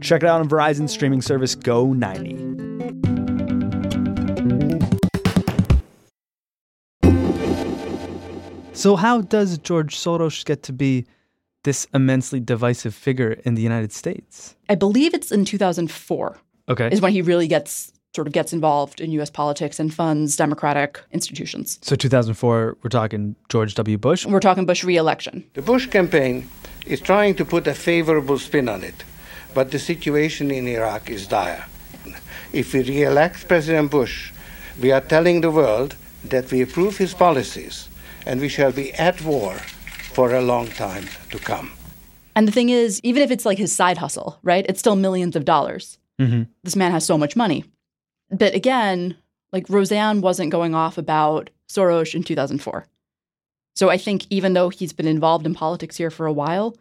Check 0.00 0.22
it 0.22 0.28
out 0.28 0.42
on 0.42 0.48
Verizon's 0.48 0.92
streaming 0.92 1.22
service 1.22 1.56
Go90. 1.56 2.63
So, 8.84 8.96
how 8.96 9.22
does 9.22 9.56
George 9.56 9.96
Soros 9.96 10.44
get 10.44 10.62
to 10.64 10.72
be 10.72 11.06
this 11.62 11.86
immensely 11.94 12.38
divisive 12.38 12.94
figure 12.94 13.32
in 13.46 13.54
the 13.54 13.62
United 13.62 13.92
States? 13.92 14.56
I 14.68 14.74
believe 14.74 15.14
it's 15.14 15.32
in 15.32 15.46
2004 15.46 16.38
Okay. 16.68 16.88
is 16.92 17.00
when 17.00 17.12
he 17.12 17.22
really 17.22 17.48
gets 17.48 17.94
sort 18.14 18.26
of 18.26 18.34
gets 18.34 18.52
involved 18.52 19.00
in 19.00 19.10
U.S. 19.12 19.30
politics 19.30 19.80
and 19.80 19.88
funds 19.94 20.36
democratic 20.36 21.00
institutions. 21.12 21.78
So, 21.80 21.96
2004, 21.96 22.76
we're 22.82 22.90
talking 22.90 23.36
George 23.48 23.74
W. 23.74 23.96
Bush. 23.96 24.26
We're 24.26 24.38
talking 24.48 24.66
Bush 24.66 24.84
reelection. 24.84 25.44
The 25.54 25.62
Bush 25.62 25.86
campaign 25.86 26.50
is 26.84 27.00
trying 27.00 27.36
to 27.36 27.44
put 27.46 27.66
a 27.66 27.72
favorable 27.72 28.38
spin 28.38 28.68
on 28.68 28.84
it, 28.84 29.02
but 29.54 29.70
the 29.70 29.78
situation 29.78 30.50
in 30.50 30.68
Iraq 30.68 31.08
is 31.08 31.26
dire. 31.26 31.64
If 32.52 32.74
we 32.74 32.82
re 32.82 33.04
elect 33.04 33.48
President 33.48 33.90
Bush, 33.90 34.30
we 34.78 34.92
are 34.92 35.00
telling 35.00 35.40
the 35.40 35.50
world 35.50 35.96
that 36.28 36.52
we 36.52 36.60
approve 36.60 36.98
his 36.98 37.14
policies 37.14 37.88
and 38.26 38.40
we 38.40 38.48
shall 38.48 38.72
be 38.72 38.92
at 38.94 39.22
war 39.22 39.54
for 40.12 40.34
a 40.34 40.42
long 40.42 40.68
time 40.68 41.06
to 41.30 41.38
come. 41.38 41.72
And 42.36 42.48
the 42.48 42.52
thing 42.52 42.68
is, 42.68 43.00
even 43.02 43.22
if 43.22 43.30
it's 43.30 43.46
like 43.46 43.58
his 43.58 43.72
side 43.72 43.98
hustle, 43.98 44.38
right? 44.42 44.66
It's 44.68 44.80
still 44.80 44.96
millions 44.96 45.36
of 45.36 45.44
dollars. 45.44 45.98
Mm-hmm. 46.20 46.42
This 46.62 46.76
man 46.76 46.92
has 46.92 47.04
so 47.04 47.18
much 47.18 47.36
money. 47.36 47.64
But 48.30 48.54
again, 48.54 49.16
like 49.52 49.68
Roseanne 49.68 50.20
wasn't 50.20 50.50
going 50.50 50.74
off 50.74 50.98
about 50.98 51.50
Soros 51.68 52.14
in 52.14 52.22
2004. 52.22 52.86
So 53.76 53.90
I 53.90 53.96
think 53.96 54.26
even 54.30 54.52
though 54.52 54.68
he's 54.68 54.92
been 54.92 55.06
involved 55.06 55.46
in 55.46 55.54
politics 55.54 55.96
here 55.96 56.10
for 56.10 56.26
a 56.26 56.32
while, 56.32 56.76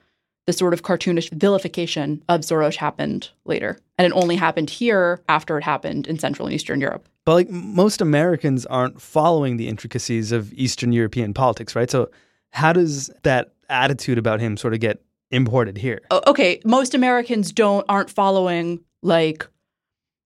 the 0.46 0.54
sort 0.54 0.74
of 0.74 0.84
cartoonish 0.84 1.32
vilification 1.32 2.24
of 2.28 2.42
Soros 2.42 2.76
happened 2.76 3.30
later. 3.46 3.80
And 3.98 4.06
it 4.06 4.16
only 4.16 4.36
happened 4.36 4.70
here 4.70 5.22
after 5.30 5.58
it 5.58 5.64
happened 5.64 6.08
in 6.08 6.20
Central 6.20 6.48
and 6.48 6.54
Eastern 6.54 6.82
Europe. 6.82 7.08
But 7.26 7.34
like 7.36 7.50
most 7.50 8.02
Americans 8.02 8.66
aren't 8.66 9.02
following 9.02 9.58
the 9.58 9.68
intricacies 9.68 10.32
of 10.32 10.52
Eastern 10.54 10.92
European 10.92 11.34
politics, 11.34 11.76
right? 11.76 11.90
So, 11.90 12.10
how 12.52 12.74
does 12.74 13.10
that 13.24 13.54
attitude 13.70 14.18
about 14.18 14.40
him 14.40 14.58
sort 14.58 14.74
of 14.74 14.80
get 14.80 15.02
imported 15.32 15.78
here? 15.78 16.02
Okay, 16.28 16.60
most 16.66 16.94
Americans 16.94 17.52
don't 17.52 17.86
aren't 17.88 18.10
following 18.10 18.82
like 19.02 19.48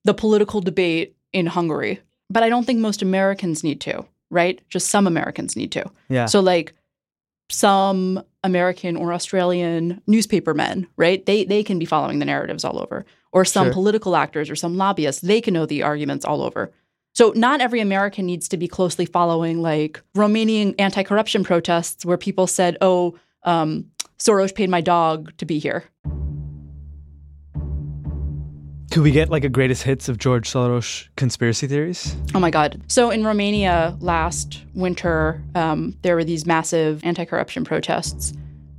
the 0.05 0.13
political 0.13 0.59
debate 0.61 1.15
in 1.33 1.45
Hungary, 1.45 1.99
but 2.29 2.41
I 2.43 2.49
don't 2.49 2.65
think 2.65 2.79
most 2.79 3.01
Americans 3.01 3.63
need 3.63 3.79
to, 3.81 4.05
right? 4.31 4.59
Just 4.69 4.87
some 4.89 5.05
Americans 5.05 5.55
need 5.55 5.71
to. 5.73 5.85
Yeah. 6.09 6.25
So 6.25 6.39
like 6.39 6.73
some 7.49 8.23
American 8.43 8.95
or 8.97 9.13
Australian 9.13 10.01
newspapermen, 10.07 10.87
right? 10.97 11.25
They 11.25 11.45
they 11.45 11.63
can 11.63 11.79
be 11.79 11.85
following 11.85 12.19
the 12.19 12.25
narratives 12.25 12.63
all 12.65 12.79
over. 12.79 13.05
Or 13.33 13.45
some 13.45 13.67
Sure. 13.67 13.73
political 13.73 14.15
actors 14.15 14.49
or 14.49 14.55
some 14.55 14.77
lobbyists, 14.77 15.21
they 15.21 15.41
can 15.41 15.53
know 15.53 15.65
the 15.65 15.83
arguments 15.83 16.25
all 16.25 16.41
over. 16.41 16.71
So 17.17 17.33
not 17.35 17.61
every 17.61 17.79
American 17.79 18.27
needs 18.27 18.47
to 18.49 18.57
be 18.57 18.67
closely 18.67 19.07
following 19.07 19.59
like 19.59 19.99
Romanian 20.15 20.75
anti-corruption 20.77 21.43
protests 21.43 22.05
where 22.05 22.15
people 22.15 22.45
said, 22.45 22.77
"Oh, 22.79 23.17
um, 23.41 23.85
Soros 24.19 24.53
paid 24.53 24.69
my 24.69 24.81
dog 24.81 25.35
to 25.37 25.45
be 25.45 25.57
here." 25.57 25.85
Could 28.91 29.01
we 29.01 29.09
get 29.09 29.31
like 29.31 29.43
a 29.43 29.49
greatest 29.49 29.81
hits 29.81 30.07
of 30.09 30.19
George 30.19 30.47
Soros 30.47 31.07
conspiracy 31.15 31.65
theories? 31.65 32.15
Oh 32.35 32.39
my 32.39 32.51
God. 32.51 32.83
So 32.87 33.09
in 33.09 33.25
Romania 33.25 33.97
last 33.99 34.61
winter, 34.75 35.43
um, 35.55 35.97
there 36.03 36.13
were 36.13 36.23
these 36.23 36.45
massive 36.45 37.03
anti 37.03 37.25
corruption 37.25 37.65
protests. 37.65 38.31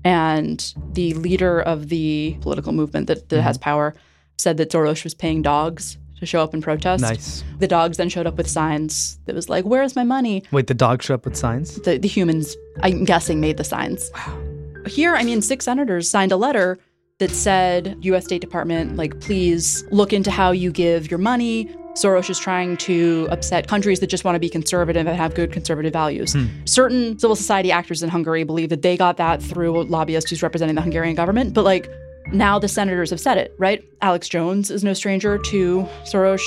And 0.05 0.75
the 0.93 1.13
leader 1.15 1.61
of 1.61 1.89
the 1.89 2.37
political 2.41 2.73
movement 2.73 3.09
that, 3.09 3.31
that 3.31 3.43
has 3.43 3.59
power 3.59 3.97
said 4.37 4.59
that 4.59 4.71
Soros 4.71 5.03
was 5.03 5.13
paying 5.13 5.43
dogs 5.43 5.99
to 6.19 6.27
show 6.27 6.43
up 6.43 6.55
and 6.55 6.63
protest. 6.63 7.03
Nice. 7.03 7.45
The 7.59 7.69
dogs 7.69 7.97
then 7.97 8.09
showed 8.09 8.27
up 8.27 8.37
with 8.37 8.49
signs 8.49 9.19
that 9.27 9.35
was 9.35 9.49
like, 9.49 9.65
Where's 9.65 9.97
my 9.97 10.05
money? 10.05 10.43
Wait, 10.53 10.67
the 10.67 10.75
dogs 10.75 11.07
showed 11.07 11.15
up 11.15 11.25
with 11.25 11.37
signs? 11.37 11.77
The, 11.83 11.99
the 11.99 12.09
humans, 12.09 12.57
I'm 12.83 13.05
guessing, 13.05 13.41
made 13.41 13.57
the 13.57 13.65
signs. 13.65 14.11
Wow. 14.15 14.39
Here, 14.87 15.15
I 15.15 15.25
mean, 15.25 15.43
six 15.43 15.65
senators 15.65 16.09
signed 16.09 16.33
a 16.33 16.37
letter 16.37 16.79
that 17.19 17.31
said, 17.31 17.97
U.S. 18.03 18.25
State 18.25 18.41
Department, 18.41 18.97
like, 18.97 19.21
please 19.21 19.85
look 19.91 20.13
into 20.13 20.31
how 20.31 20.53
you 20.53 20.71
give 20.71 21.11
your 21.11 21.19
money. 21.19 21.67
Soros 21.95 22.31
is 22.31 22.39
trying 22.39 22.77
to 22.77 23.27
upset 23.31 23.67
countries 23.67 23.99
that 24.01 24.07
just 24.07 24.25
want 24.25 24.37
to 24.37 24.39
be 24.39 24.49
conservative 24.49 25.07
and 25.07 25.17
have 25.17 25.35
good 25.35 25.53
conservative 25.53 25.93
values. 25.93 26.33
Hmm. 26.33 26.47
Certain 26.65 27.19
civil 27.19 27.35
society 27.35 27.73
actors 27.73 28.05
in 28.05 28.09
Hungary 28.09 28.45
believe 28.45 28.69
that 28.69 28.83
they 28.83 28.97
got 28.97 29.17
that 29.17 29.43
through 29.43 29.81
a 29.81 29.83
lobbyist 29.83 30.31
who's 30.31 30.43
representing 30.43 30.77
the 30.77 30.83
Hungarian 30.83 31.17
government. 31.17 31.55
But, 31.55 31.65
like, 31.65 31.91
now 32.33 32.59
the 32.59 32.69
senators 32.69 33.11
have 33.11 33.21
said 33.21 33.39
it, 33.39 33.55
right? 33.59 33.85
Alex 34.01 34.29
Jones 34.29 34.71
is 34.71 34.85
no 34.85 34.93
stranger 34.93 35.39
to 35.39 35.89
Soros 36.05 36.43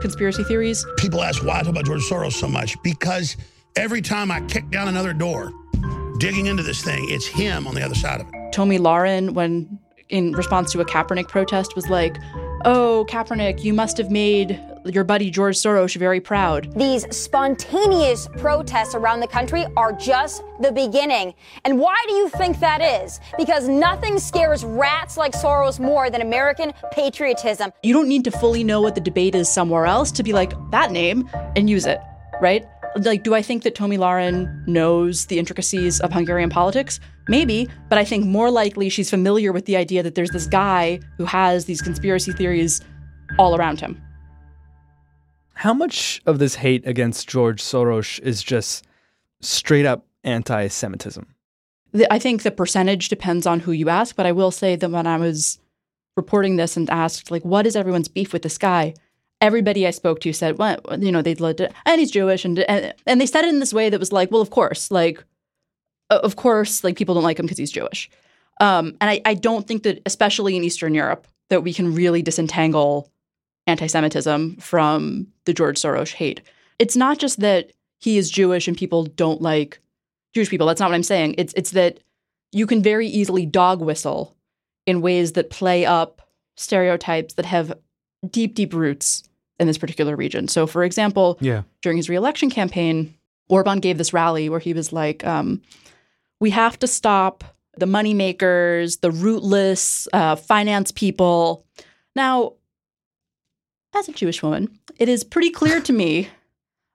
conspiracy 0.00 0.44
theories. 0.44 0.84
People 0.96 1.22
ask 1.22 1.44
why 1.44 1.58
I 1.58 1.62
talk 1.62 1.70
about 1.70 1.84
George 1.86 2.02
Soros 2.02 2.32
so 2.32 2.48
much 2.48 2.80
because 2.82 3.36
every 3.76 4.02
time 4.02 4.30
I 4.30 4.40
kick 4.42 4.70
down 4.70 4.88
another 4.88 5.12
door, 5.12 5.52
digging 6.18 6.46
into 6.46 6.62
this 6.62 6.82
thing, 6.82 7.04
it's 7.08 7.26
him 7.26 7.66
on 7.66 7.74
the 7.74 7.82
other 7.82 7.94
side 7.94 8.20
of 8.20 8.28
it. 8.32 8.52
Tomi 8.52 8.78
Lahren, 8.78 9.30
when 9.30 9.78
in 10.08 10.32
response 10.32 10.72
to 10.72 10.80
a 10.80 10.84
Kaepernick 10.84 11.28
protest, 11.28 11.74
was 11.74 11.88
like, 11.88 12.16
Oh, 12.68 13.06
Kaepernick, 13.08 13.62
you 13.62 13.72
must 13.72 13.96
have 13.96 14.10
made 14.10 14.60
your 14.84 15.04
buddy 15.04 15.30
George 15.30 15.54
Soros 15.54 15.94
very 15.94 16.20
proud. 16.20 16.76
These 16.76 17.06
spontaneous 17.16 18.26
protests 18.38 18.92
around 18.92 19.20
the 19.20 19.28
country 19.28 19.66
are 19.76 19.92
just 19.92 20.42
the 20.60 20.72
beginning. 20.72 21.32
And 21.64 21.78
why 21.78 21.94
do 22.08 22.14
you 22.14 22.28
think 22.28 22.58
that 22.58 22.82
is? 22.82 23.20
Because 23.38 23.68
nothing 23.68 24.18
scares 24.18 24.64
rats 24.64 25.16
like 25.16 25.30
Soros 25.30 25.78
more 25.78 26.10
than 26.10 26.22
American 26.22 26.72
patriotism. 26.90 27.70
You 27.84 27.94
don't 27.94 28.08
need 28.08 28.24
to 28.24 28.32
fully 28.32 28.64
know 28.64 28.80
what 28.80 28.96
the 28.96 29.00
debate 29.00 29.36
is 29.36 29.48
somewhere 29.48 29.86
else 29.86 30.10
to 30.10 30.24
be 30.24 30.32
like, 30.32 30.52
that 30.72 30.90
name, 30.90 31.30
and 31.54 31.70
use 31.70 31.86
it, 31.86 32.00
right? 32.40 32.66
Like, 33.04 33.22
do 33.22 33.34
I 33.34 33.42
think 33.42 33.62
that 33.64 33.74
Tomi 33.74 33.98
Lahren 33.98 34.66
knows 34.66 35.26
the 35.26 35.38
intricacies 35.38 36.00
of 36.00 36.12
Hungarian 36.12 36.48
politics? 36.48 36.98
Maybe, 37.28 37.68
but 37.88 37.98
I 37.98 38.04
think 38.04 38.24
more 38.24 38.50
likely 38.50 38.88
she's 38.88 39.10
familiar 39.10 39.52
with 39.52 39.66
the 39.66 39.76
idea 39.76 40.02
that 40.02 40.14
there's 40.14 40.30
this 40.30 40.46
guy 40.46 41.00
who 41.18 41.24
has 41.26 41.66
these 41.66 41.82
conspiracy 41.82 42.32
theories 42.32 42.80
all 43.38 43.56
around 43.56 43.80
him. 43.80 44.00
How 45.54 45.74
much 45.74 46.22
of 46.26 46.38
this 46.38 46.54
hate 46.54 46.86
against 46.86 47.28
George 47.28 47.62
Soros 47.62 48.20
is 48.20 48.42
just 48.42 48.86
straight 49.40 49.86
up 49.86 50.06
anti 50.24 50.68
Semitism? 50.68 51.26
I 52.10 52.18
think 52.18 52.42
the 52.42 52.50
percentage 52.50 53.08
depends 53.08 53.46
on 53.46 53.60
who 53.60 53.72
you 53.72 53.88
ask, 53.88 54.16
but 54.16 54.26
I 54.26 54.32
will 54.32 54.50
say 54.50 54.76
that 54.76 54.90
when 54.90 55.06
I 55.06 55.16
was 55.16 55.58
reporting 56.16 56.56
this 56.56 56.76
and 56.76 56.88
asked, 56.90 57.30
like, 57.30 57.44
what 57.44 57.66
is 57.66 57.76
everyone's 57.76 58.08
beef 58.08 58.32
with 58.32 58.42
this 58.42 58.58
guy? 58.58 58.94
Everybody 59.40 59.86
I 59.86 59.90
spoke 59.90 60.20
to 60.20 60.32
said, 60.32 60.58
well, 60.58 60.78
you 60.98 61.12
know, 61.12 61.22
they'd 61.22 61.40
lived 61.40 61.60
it, 61.60 61.72
and 61.84 62.00
he's 62.00 62.10
Jewish, 62.10 62.44
and, 62.44 62.58
and 62.60 62.94
and 63.06 63.20
they 63.20 63.26
said 63.26 63.44
it 63.44 63.50
in 63.50 63.60
this 63.60 63.74
way 63.74 63.90
that 63.90 64.00
was 64.00 64.12
like, 64.12 64.30
well, 64.30 64.40
of 64.40 64.50
course, 64.50 64.90
like, 64.90 65.22
of 66.08 66.36
course, 66.36 66.82
like 66.82 66.96
people 66.96 67.14
don't 67.14 67.24
like 67.24 67.38
him 67.38 67.46
because 67.46 67.58
he's 67.58 67.70
Jewish. 67.70 68.08
Um, 68.60 68.96
and 69.00 69.10
I, 69.10 69.20
I 69.26 69.34
don't 69.34 69.66
think 69.66 69.82
that, 69.82 70.00
especially 70.06 70.56
in 70.56 70.64
Eastern 70.64 70.94
Europe, 70.94 71.26
that 71.50 71.62
we 71.62 71.74
can 71.74 71.94
really 71.94 72.22
disentangle 72.22 73.10
anti-Semitism 73.66 74.56
from 74.56 75.26
the 75.44 75.52
George 75.52 75.78
Soros 75.78 76.12
hate. 76.12 76.40
It's 76.78 76.96
not 76.96 77.18
just 77.18 77.40
that 77.40 77.72
he 77.98 78.16
is 78.16 78.30
Jewish 78.30 78.68
and 78.68 78.76
people 78.76 79.04
don't 79.04 79.42
like 79.42 79.80
Jewish 80.34 80.48
people. 80.48 80.66
That's 80.66 80.80
not 80.80 80.90
what 80.90 80.94
I'm 80.94 81.02
saying. 81.02 81.34
It's 81.36 81.52
it's 81.54 81.72
that 81.72 81.98
you 82.52 82.66
can 82.66 82.82
very 82.82 83.06
easily 83.06 83.44
dog 83.44 83.82
whistle 83.82 84.34
in 84.86 85.02
ways 85.02 85.32
that 85.32 85.50
play 85.50 85.84
up 85.84 86.22
stereotypes 86.56 87.34
that 87.34 87.44
have 87.44 87.72
deep, 88.30 88.54
deep 88.54 88.72
roots 88.74 89.22
in 89.58 89.66
this 89.66 89.78
particular 89.78 90.16
region. 90.16 90.48
So, 90.48 90.66
for 90.66 90.84
example, 90.84 91.38
Yeah. 91.40 91.62
during 91.82 91.96
his 91.96 92.08
reelection 92.08 92.50
campaign, 92.50 93.14
Orban 93.48 93.78
gave 93.80 93.98
this 93.98 94.12
rally 94.12 94.48
where 94.48 94.60
he 94.60 94.72
was 94.72 94.92
like, 94.92 95.24
um, 95.26 95.62
"We 96.40 96.50
have 96.50 96.78
to 96.80 96.86
stop 96.86 97.44
the 97.78 97.86
moneymakers, 97.86 99.00
the 99.00 99.10
rootless 99.10 100.08
uh, 100.12 100.36
finance 100.36 100.90
people." 100.92 101.64
Now, 102.14 102.54
as 103.94 104.08
a 104.08 104.12
Jewish 104.12 104.42
woman, 104.42 104.68
it 104.98 105.08
is 105.08 105.24
pretty 105.24 105.50
clear 105.50 105.80
to 105.80 105.92
me 105.92 106.28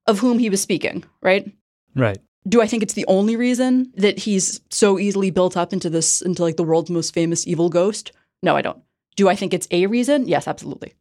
of 0.08 0.20
whom 0.20 0.40
he 0.40 0.50
was 0.50 0.62
speaking, 0.62 1.04
right? 1.22 1.50
Right. 1.96 2.20
Do 2.48 2.62
I 2.62 2.68
think 2.68 2.82
it's 2.84 2.94
the 2.96 3.06
only 3.08 3.36
reason 3.36 3.92
that 3.96 4.20
he's 4.20 4.62
so 4.70 4.98
easily 5.00 5.30
built 5.30 5.56
up 5.56 5.74
into 5.74 5.90
this 5.90 6.22
into 6.22 6.42
like 6.44 6.58
the 6.58 6.64
world's 6.64 6.90
most 6.90 7.14
famous 7.14 7.48
evil 7.48 7.70
ghost? 7.70 8.12
No, 8.44 8.56
I 8.56 8.62
don't. 8.62 8.80
Do 9.16 9.30
I 9.30 9.36
think 9.36 9.54
it's 9.54 9.68
a 9.72 9.86
reason? 9.88 10.28
Yes, 10.28 10.48
absolutely. 10.48 10.94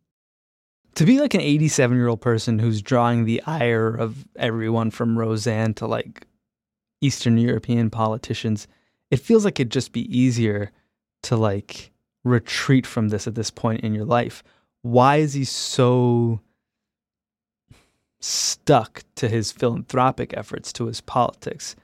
To 0.94 1.04
be 1.06 1.20
like 1.20 1.34
an 1.34 1.40
87 1.40 1.96
year 1.96 2.08
old 2.08 2.20
person 2.20 2.58
who's 2.58 2.82
drawing 2.82 3.24
the 3.24 3.42
ire 3.46 3.88
of 3.88 4.26
everyone 4.36 4.90
from 4.90 5.18
Roseanne 5.18 5.74
to 5.74 5.86
like 5.86 6.26
Eastern 7.00 7.38
European 7.38 7.90
politicians, 7.90 8.68
it 9.10 9.20
feels 9.20 9.44
like 9.44 9.58
it'd 9.58 9.72
just 9.72 9.92
be 9.92 10.16
easier 10.16 10.72
to 11.22 11.36
like 11.36 11.90
retreat 12.24 12.86
from 12.86 13.08
this 13.08 13.26
at 13.26 13.34
this 13.34 13.50
point 13.50 13.80
in 13.82 13.94
your 13.94 14.04
life. 14.04 14.42
Why 14.82 15.16
is 15.16 15.34
he 15.34 15.44
so 15.44 16.40
stuck 18.20 19.02
to 19.16 19.28
his 19.28 19.52
philanthropic 19.52 20.34
efforts, 20.36 20.72
to 20.74 20.86
his 20.86 21.00
politics? 21.00 21.76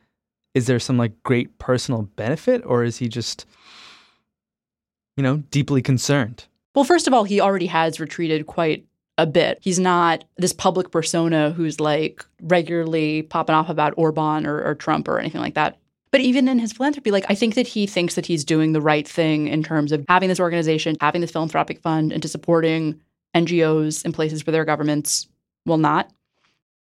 Is 0.55 0.67
there 0.67 0.79
some 0.79 0.97
like 0.97 1.23
great 1.23 1.59
personal 1.59 2.03
benefit, 2.03 2.63
or 2.65 2.85
is 2.85 2.99
he 2.99 3.09
just, 3.09 3.47
you 5.17 5.23
know, 5.23 5.39
deeply 5.51 5.83
concerned? 5.83 6.47
Well, 6.75 6.85
first 6.85 7.07
of 7.07 7.15
all, 7.15 7.25
he 7.25 7.41
already 7.41 7.67
has 7.67 8.01
retreated 8.01 8.47
quite 8.47 8.87
a 9.19 9.27
bit. 9.27 9.59
He's 9.63 9.79
not 9.79 10.25
this 10.37 10.53
public 10.53 10.91
persona 10.91 11.51
who's 11.51 11.81
like 11.81 12.25
regularly 12.43 13.23
popping 13.23 13.55
off 13.55 13.69
about 13.69 13.95
Orban 13.97 14.47
or, 14.47 14.63
or, 14.63 14.75
Trump 14.75 15.09
or 15.09 15.19
anything 15.19 15.41
like 15.41 15.55
that. 15.55 15.79
But 16.11 16.21
even 16.21 16.49
in 16.49 16.59
his 16.59 16.73
philanthropy, 16.73 17.11
like 17.11 17.25
I 17.29 17.35
think 17.35 17.55
that 17.55 17.67
he 17.67 17.87
thinks 17.87 18.15
that 18.15 18.27
he's 18.27 18.45
doing 18.45 18.73
the 18.73 18.81
right 18.81 19.07
thing 19.07 19.49
in 19.49 19.63
terms 19.63 19.93
of 19.93 20.05
having 20.09 20.29
this 20.29 20.41
organization, 20.41 20.97
having 21.01 21.21
this 21.21 21.31
philanthropic 21.31 21.81
fund, 21.81 22.13
and 22.13 22.23
to 22.23 22.29
supporting 22.29 23.01
NGOs 23.35 24.05
in 24.05 24.13
places 24.13 24.47
where 24.47 24.53
their 24.53 24.65
governments 24.65 25.29
will 25.65 25.79
not. 25.79 26.11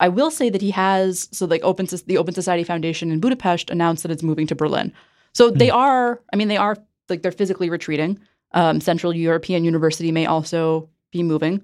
I 0.01 0.09
will 0.09 0.31
say 0.31 0.49
that 0.51 0.63
he 0.63 0.71
has 0.71 1.29
so 1.33 1.47
like 1.47 1.63
Open 1.65 1.87
the 2.07 2.19
Open 2.19 2.35
Society 2.35 2.63
Foundation 2.63 3.11
in 3.11 3.21
Budapest 3.21 3.71
announced 3.71 4.03
that 4.03 4.13
it's 4.13 4.23
moving 4.23 4.47
to 4.47 4.55
Berlin. 4.55 4.93
So 5.33 5.51
mm. 5.51 5.59
they 5.59 5.71
are, 5.71 6.23
I 6.33 6.37
mean, 6.37 6.49
they 6.49 6.57
are 6.57 6.77
like 7.09 7.23
they're 7.23 7.33
physically 7.33 7.71
retreating. 7.71 8.19
Um, 8.53 8.81
Central 8.81 9.15
European 9.15 9.65
University 9.65 10.13
may 10.13 10.27
also 10.27 10.89
be 11.11 11.23
moving. 11.23 11.63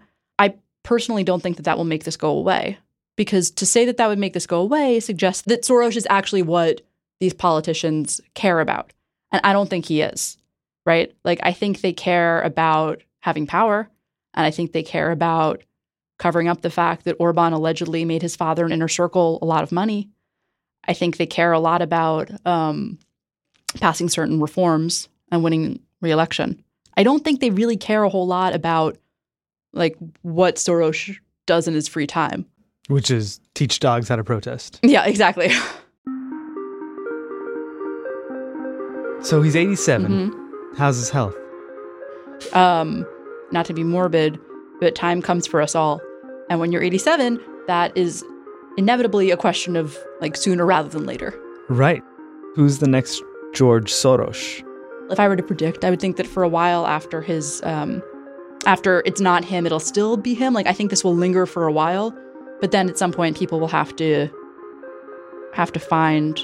Personally 0.84 1.24
don't 1.24 1.42
think 1.42 1.56
that 1.56 1.64
that 1.64 1.76
will 1.76 1.84
make 1.84 2.04
this 2.04 2.16
go 2.16 2.30
away 2.30 2.78
because 3.16 3.50
to 3.52 3.66
say 3.66 3.84
that 3.84 3.96
that 3.96 4.08
would 4.08 4.18
make 4.18 4.32
this 4.32 4.46
go 4.46 4.60
away 4.60 5.00
suggests 5.00 5.42
that 5.42 5.62
Soros 5.62 5.96
is 5.96 6.06
actually 6.08 6.42
what 6.42 6.82
these 7.20 7.34
politicians 7.34 8.20
care 8.34 8.60
about. 8.60 8.92
And 9.32 9.40
I 9.44 9.52
don't 9.52 9.68
think 9.68 9.86
he 9.86 10.00
is, 10.00 10.36
right? 10.86 11.12
Like, 11.24 11.40
I 11.42 11.52
think 11.52 11.80
they 11.80 11.92
care 11.92 12.40
about 12.42 13.02
having 13.20 13.46
power, 13.46 13.88
and 14.34 14.46
I 14.46 14.50
think 14.50 14.72
they 14.72 14.82
care 14.82 15.10
about 15.10 15.62
covering 16.18 16.48
up 16.48 16.60
the 16.60 16.70
fact 16.70 17.04
that 17.04 17.16
Orban 17.18 17.52
allegedly 17.52 18.04
made 18.04 18.22
his 18.22 18.36
father 18.36 18.64
and 18.64 18.72
inner 18.72 18.88
circle 18.88 19.38
a 19.42 19.46
lot 19.46 19.62
of 19.62 19.72
money. 19.72 20.10
I 20.86 20.92
think 20.92 21.16
they 21.16 21.26
care 21.26 21.52
a 21.52 21.58
lot 21.58 21.82
about 21.82 22.30
um, 22.46 22.98
passing 23.80 24.08
certain 24.08 24.40
reforms 24.40 25.08
and 25.30 25.42
winning 25.42 25.80
reelection. 26.00 26.62
I 26.96 27.02
don't 27.02 27.24
think 27.24 27.40
they 27.40 27.50
really 27.50 27.76
care 27.76 28.04
a 28.04 28.08
whole 28.08 28.26
lot 28.26 28.54
about 28.54 28.98
like 29.74 29.96
what 30.22 30.56
Soros 30.56 31.16
does 31.46 31.68
in 31.68 31.74
his 31.74 31.88
free 31.88 32.06
time, 32.06 32.46
which 32.88 33.10
is 33.10 33.40
teach 33.54 33.80
dogs 33.80 34.08
how 34.08 34.16
to 34.16 34.24
protest. 34.24 34.80
Yeah, 34.94 35.04
exactly. 35.04 35.50
so 39.22 39.42
he's 39.42 39.56
87. 39.56 40.10
Mm-hmm. 40.10 40.76
How's 40.76 40.96
his 40.96 41.10
health? 41.10 41.34
Um, 42.52 43.06
not 43.52 43.66
to 43.66 43.74
be 43.74 43.84
morbid, 43.84 44.38
but 44.80 44.94
time 44.94 45.22
comes 45.22 45.46
for 45.46 45.60
us 45.62 45.74
all. 45.74 46.00
And 46.50 46.60
when 46.60 46.72
you're 46.72 46.82
87, 46.82 47.40
that 47.66 47.96
is 47.96 48.24
inevitably 48.76 49.30
a 49.30 49.36
question 49.36 49.76
of 49.76 49.96
like 50.20 50.36
sooner 50.36 50.66
rather 50.66 50.88
than 50.88 51.06
later. 51.06 51.34
Right. 51.68 52.02
Who's 52.54 52.78
the 52.78 52.88
next 52.88 53.22
George 53.54 53.92
Soros? 53.92 54.62
If 55.10 55.20
I 55.20 55.28
were 55.28 55.36
to 55.36 55.42
predict, 55.42 55.84
I 55.84 55.90
would 55.90 56.00
think 56.00 56.16
that 56.16 56.26
for 56.26 56.42
a 56.42 56.48
while 56.48 56.86
after 56.86 57.20
his 57.22 57.62
um, 57.64 58.02
after 58.66 59.02
it's 59.04 59.20
not 59.20 59.44
him, 59.44 59.66
it'll 59.66 59.80
still 59.80 60.16
be 60.16 60.34
him. 60.34 60.54
Like 60.54 60.66
I 60.66 60.72
think 60.72 60.90
this 60.90 61.04
will 61.04 61.14
linger 61.14 61.46
for 61.46 61.66
a 61.66 61.72
while, 61.72 62.16
but 62.60 62.70
then 62.70 62.88
at 62.88 62.98
some 62.98 63.12
point 63.12 63.36
people 63.36 63.60
will 63.60 63.68
have 63.68 63.94
to 63.96 64.28
have 65.52 65.72
to 65.72 65.80
find 65.80 66.40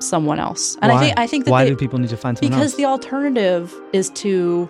someone 0.00 0.38
else. 0.38 0.76
And 0.82 0.92
Why? 0.92 0.98
I 0.98 1.00
think 1.00 1.18
I 1.18 1.26
think 1.26 1.44
that 1.44 1.50
Why 1.50 1.64
they, 1.64 1.70
do 1.70 1.76
people 1.76 1.98
need 1.98 2.10
to 2.10 2.16
find 2.16 2.36
someone 2.36 2.50
because 2.50 2.72
else? 2.72 2.76
the 2.76 2.84
alternative 2.84 3.74
is 3.92 4.10
to 4.10 4.68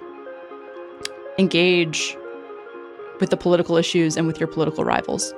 engage 1.38 2.16
with 3.20 3.30
the 3.30 3.36
political 3.36 3.76
issues 3.76 4.16
and 4.16 4.26
with 4.26 4.38
your 4.38 4.46
political 4.46 4.84
rivals. 4.84 5.34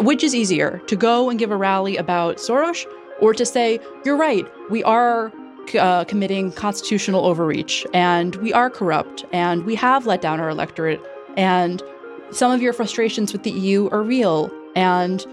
Which 0.00 0.24
is 0.24 0.34
easier, 0.34 0.82
to 0.88 0.96
go 0.96 1.30
and 1.30 1.38
give 1.38 1.50
a 1.50 1.56
rally 1.56 1.96
about 1.96 2.38
Soros 2.38 2.84
or 3.20 3.32
to 3.32 3.46
say, 3.46 3.78
you're 4.04 4.16
right, 4.16 4.46
we 4.68 4.82
are 4.82 5.32
uh, 5.74 6.04
committing 6.04 6.52
constitutional 6.52 7.24
overreach 7.24 7.86
and 7.92 8.36
we 8.36 8.52
are 8.52 8.70
corrupt 8.70 9.24
and 9.32 9.64
we 9.64 9.74
have 9.74 10.06
let 10.06 10.20
down 10.20 10.40
our 10.40 10.48
electorate 10.48 11.00
and 11.36 11.82
some 12.30 12.50
of 12.50 12.62
your 12.62 12.72
frustrations 12.72 13.32
with 13.32 13.42
the 13.42 13.50
EU 13.50 13.88
are 13.90 14.02
real 14.02 14.50
and 14.74 15.26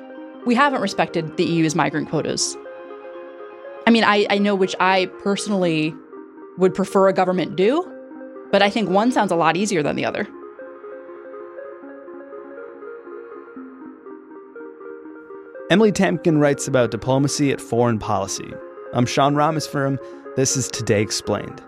we 0.46 0.56
haven't 0.56 0.82
respected 0.82 1.38
the 1.38 1.44
EU's 1.44 1.76
migrant 1.76 2.10
quotas. 2.10 2.58
I 3.86 3.92
mean, 3.92 4.04
I, 4.04 4.26
I 4.30 4.38
know 4.38 4.56
which 4.56 4.76
I 4.80 5.08
personally 5.22 5.94
would 6.58 6.74
prefer 6.74 7.08
a 7.08 7.14
government 7.14 7.56
do, 7.56 7.90
but 8.52 8.62
I 8.62 8.70
think 8.70 8.90
one 8.90 9.12
sounds 9.12 9.32
a 9.32 9.36
lot 9.36 9.58
easier 9.58 9.84
than 9.84 9.96
the 9.96 10.06
other. 10.06 10.28
Emily 15.70 15.92
Tamkin 15.92 16.38
writes 16.38 16.68
about 16.68 16.92
diplomacy 16.92 17.52
at 17.52 17.60
foreign 17.60 17.98
policy. 17.98 18.54
I'm 18.96 19.08
Sean 19.08 19.34
Rameswaram. 19.34 19.98
This 20.36 20.56
is 20.56 20.68
Today 20.68 21.02
Explained. 21.02 21.64